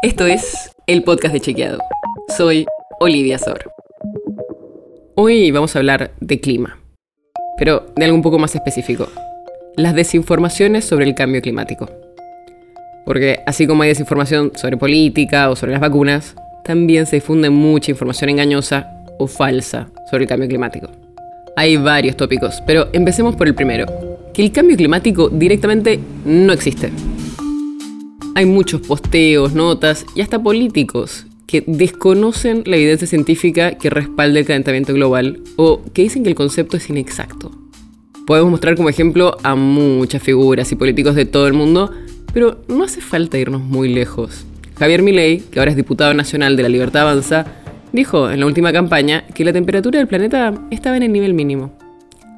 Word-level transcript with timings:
Esto 0.00 0.26
es 0.26 0.70
el 0.86 1.02
podcast 1.02 1.34
de 1.34 1.40
Chequeado. 1.40 1.80
Soy 2.36 2.66
Olivia 3.00 3.36
Sor. 3.36 3.72
Hoy 5.16 5.50
vamos 5.50 5.74
a 5.74 5.80
hablar 5.80 6.12
de 6.20 6.38
clima, 6.38 6.78
pero 7.56 7.86
de 7.96 8.04
algo 8.04 8.16
un 8.16 8.22
poco 8.22 8.38
más 8.38 8.54
específico. 8.54 9.08
Las 9.74 9.96
desinformaciones 9.96 10.84
sobre 10.84 11.04
el 11.04 11.16
cambio 11.16 11.42
climático. 11.42 11.90
Porque 13.04 13.40
así 13.44 13.66
como 13.66 13.82
hay 13.82 13.88
desinformación 13.88 14.52
sobre 14.54 14.76
política 14.76 15.50
o 15.50 15.56
sobre 15.56 15.72
las 15.72 15.80
vacunas, 15.80 16.36
también 16.62 17.06
se 17.06 17.16
difunde 17.16 17.50
mucha 17.50 17.90
información 17.90 18.30
engañosa 18.30 19.04
o 19.18 19.26
falsa 19.26 19.88
sobre 20.08 20.22
el 20.22 20.28
cambio 20.28 20.48
climático. 20.48 20.88
Hay 21.56 21.76
varios 21.76 22.16
tópicos, 22.16 22.62
pero 22.64 22.86
empecemos 22.92 23.34
por 23.34 23.48
el 23.48 23.56
primero, 23.56 23.86
que 24.32 24.44
el 24.44 24.52
cambio 24.52 24.76
climático 24.76 25.28
directamente 25.28 25.98
no 26.24 26.52
existe. 26.52 26.92
Hay 28.38 28.46
muchos 28.46 28.82
posteos, 28.82 29.52
notas 29.52 30.06
y 30.14 30.20
hasta 30.20 30.40
políticos 30.40 31.26
que 31.48 31.64
desconocen 31.66 32.62
la 32.66 32.76
evidencia 32.76 33.08
científica 33.08 33.72
que 33.72 33.90
respalda 33.90 34.38
el 34.38 34.46
calentamiento 34.46 34.94
global 34.94 35.40
o 35.56 35.82
que 35.92 36.02
dicen 36.02 36.22
que 36.22 36.28
el 36.28 36.36
concepto 36.36 36.76
es 36.76 36.88
inexacto. 36.88 37.50
Podemos 38.28 38.52
mostrar 38.52 38.76
como 38.76 38.90
ejemplo 38.90 39.36
a 39.42 39.56
muchas 39.56 40.22
figuras 40.22 40.70
y 40.70 40.76
políticos 40.76 41.16
de 41.16 41.24
todo 41.24 41.48
el 41.48 41.52
mundo, 41.52 41.90
pero 42.32 42.60
no 42.68 42.84
hace 42.84 43.00
falta 43.00 43.38
irnos 43.38 43.60
muy 43.60 43.92
lejos. 43.92 44.46
Javier 44.78 45.02
Milei, 45.02 45.40
que 45.40 45.58
ahora 45.58 45.72
es 45.72 45.76
diputado 45.76 46.14
nacional 46.14 46.56
de 46.56 46.62
la 46.62 46.68
Libertad 46.68 47.10
Avanza, 47.10 47.44
dijo 47.92 48.30
en 48.30 48.38
la 48.38 48.46
última 48.46 48.72
campaña 48.72 49.26
que 49.34 49.44
la 49.44 49.52
temperatura 49.52 49.98
del 49.98 50.06
planeta 50.06 50.54
estaba 50.70 50.96
en 50.96 51.02
el 51.02 51.12
nivel 51.12 51.34
mínimo, 51.34 51.76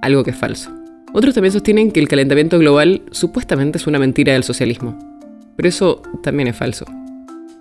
algo 0.00 0.24
que 0.24 0.30
es 0.30 0.36
falso. 0.38 0.70
Otros 1.12 1.34
también 1.34 1.52
sostienen 1.52 1.92
que 1.92 2.00
el 2.00 2.08
calentamiento 2.08 2.58
global 2.58 3.02
supuestamente 3.10 3.76
es 3.76 3.86
una 3.86 3.98
mentira 3.98 4.32
del 4.32 4.44
socialismo, 4.44 5.09
pero 5.60 5.68
eso 5.68 6.00
también 6.22 6.48
es 6.48 6.56
falso. 6.56 6.86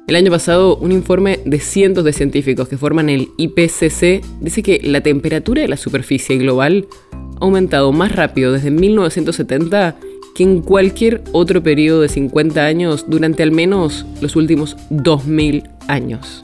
El 0.08 0.16
año 0.16 0.32
pasado, 0.32 0.78
un 0.78 0.94
informe 0.94 1.42
de 1.44 1.60
cientos 1.60 2.06
de 2.06 2.14
científicos 2.14 2.70
que 2.70 2.78
forman 2.78 3.10
el 3.10 3.28
IPCC 3.38 4.24
dice 4.40 4.64
que 4.64 4.80
la 4.82 5.02
temperatura 5.02 5.64
de 5.64 5.68
la 5.68 5.76
superficie 5.76 6.38
global 6.38 6.88
ha 7.12 7.44
aumentado 7.44 7.92
más 7.92 8.16
rápido 8.16 8.54
desde 8.54 8.72
1970 8.72 9.98
que 10.34 10.44
en 10.44 10.62
cualquier 10.62 11.22
otro 11.34 11.62
periodo 11.62 12.00
de 12.00 12.08
50 12.08 12.66
años 12.66 13.04
durante 13.10 13.44
al 13.44 13.52
menos 13.52 14.06
los 14.22 14.38
últimos 14.38 14.78
2000 14.90 15.64
años. 15.90 16.42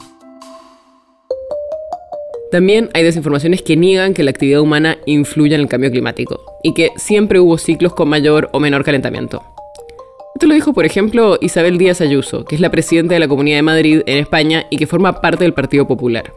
También 2.52 2.90
hay 2.92 3.02
desinformaciones 3.02 3.62
que 3.62 3.78
niegan 3.78 4.12
que 4.12 4.24
la 4.24 4.30
actividad 4.30 4.60
humana 4.60 4.98
influya 5.06 5.54
en 5.54 5.62
el 5.62 5.68
cambio 5.68 5.90
climático 5.90 6.38
y 6.62 6.74
que 6.74 6.90
siempre 6.96 7.40
hubo 7.40 7.56
ciclos 7.56 7.94
con 7.94 8.10
mayor 8.10 8.50
o 8.52 8.60
menor 8.60 8.84
calentamiento. 8.84 9.55
Esto 10.36 10.48
lo 10.48 10.54
dijo, 10.54 10.74
por 10.74 10.84
ejemplo, 10.84 11.38
Isabel 11.40 11.78
Díaz 11.78 12.02
Ayuso, 12.02 12.44
que 12.44 12.56
es 12.56 12.60
la 12.60 12.70
presidenta 12.70 13.14
de 13.14 13.20
la 13.20 13.26
Comunidad 13.26 13.56
de 13.56 13.62
Madrid 13.62 14.02
en 14.04 14.18
España 14.18 14.66
y 14.68 14.76
que 14.76 14.86
forma 14.86 15.22
parte 15.22 15.44
del 15.44 15.54
Partido 15.54 15.88
Popular. 15.88 16.30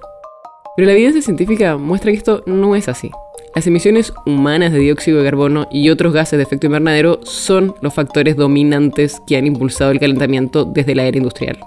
Pero 0.78 0.86
la 0.86 0.94
evidencia 0.94 1.22
científica 1.22 1.75
muestra 1.75 2.09
que 2.09 2.17
esto 2.17 2.42
no 2.45 2.77
es 2.77 2.88
así. 2.88 3.11
Las 3.53 3.67
emisiones 3.67 4.14
humanas 4.25 4.72
de 4.72 4.80
dióxido 4.80 5.17
de 5.17 5.25
carbono 5.25 5.67
y 5.70 5.89
otros 5.89 6.14
gases 6.14 6.38
de 6.38 6.44
efecto 6.44 6.67
invernadero 6.67 7.20
son 7.23 7.75
los 7.81 7.94
factores 7.94 8.38
dominantes 8.38 9.22
que 9.27 9.36
han 9.36 9.45
impulsado 9.45 9.92
el 9.92 10.00
calentamiento 10.00 10.64
desde 10.64 10.95
la 10.95 11.03
era 11.03 11.17
industrial. 11.17 11.59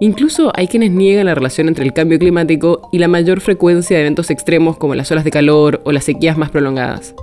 Incluso 0.00 0.52
hay 0.54 0.68
quienes 0.68 0.90
niegan 0.90 1.24
la 1.24 1.34
relación 1.34 1.68
entre 1.68 1.86
el 1.86 1.94
cambio 1.94 2.18
climático 2.18 2.90
y 2.92 2.98
la 2.98 3.08
mayor 3.08 3.40
frecuencia 3.40 3.96
de 3.96 4.02
eventos 4.02 4.28
extremos 4.28 4.76
como 4.76 4.94
las 4.94 5.10
olas 5.12 5.24
de 5.24 5.30
calor 5.30 5.80
o 5.86 5.92
las 5.92 6.04
sequías 6.04 6.36
más 6.36 6.50
prolongadas. 6.50 7.14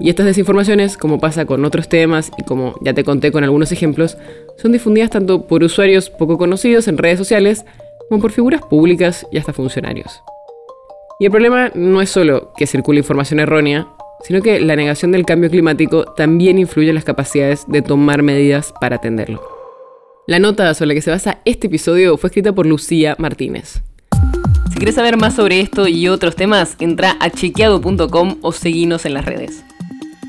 Y 0.00 0.10
estas 0.10 0.26
desinformaciones, 0.26 0.96
como 0.96 1.20
pasa 1.20 1.44
con 1.44 1.64
otros 1.64 1.88
temas 1.88 2.30
y 2.36 2.42
como 2.42 2.74
ya 2.80 2.94
te 2.94 3.04
conté 3.04 3.30
con 3.30 3.44
algunos 3.44 3.72
ejemplos, 3.72 4.16
son 4.56 4.72
difundidas 4.72 5.10
tanto 5.10 5.46
por 5.46 5.62
usuarios 5.62 6.10
poco 6.10 6.38
conocidos 6.38 6.88
en 6.88 6.98
redes 6.98 7.18
sociales 7.18 7.64
como 8.08 8.20
por 8.20 8.32
figuras 8.32 8.62
públicas 8.62 9.26
y 9.30 9.38
hasta 9.38 9.52
funcionarios. 9.52 10.22
Y 11.20 11.26
el 11.26 11.30
problema 11.30 11.70
no 11.74 12.02
es 12.02 12.10
solo 12.10 12.52
que 12.56 12.66
circule 12.66 12.98
información 12.98 13.38
errónea, 13.38 13.86
sino 14.22 14.42
que 14.42 14.60
la 14.60 14.76
negación 14.76 15.12
del 15.12 15.24
cambio 15.24 15.50
climático 15.50 16.04
también 16.04 16.58
influye 16.58 16.88
en 16.88 16.94
las 16.94 17.04
capacidades 17.04 17.64
de 17.68 17.82
tomar 17.82 18.22
medidas 18.22 18.72
para 18.80 18.96
atenderlo. 18.96 19.40
La 20.26 20.38
nota 20.38 20.72
sobre 20.74 20.88
la 20.88 20.94
que 20.94 21.02
se 21.02 21.10
basa 21.10 21.38
este 21.44 21.66
episodio 21.66 22.16
fue 22.16 22.28
escrita 22.28 22.52
por 22.52 22.66
Lucía 22.66 23.16
Martínez. 23.18 23.82
Si 24.70 24.76
quieres 24.76 24.94
saber 24.94 25.16
más 25.16 25.34
sobre 25.34 25.60
esto 25.60 25.88
y 25.88 26.08
otros 26.08 26.36
temas, 26.36 26.76
entra 26.78 27.16
a 27.20 27.30
chequeado.com 27.30 28.38
o 28.40 28.52
seguinos 28.52 29.04
en 29.04 29.14
las 29.14 29.24
redes. 29.24 29.64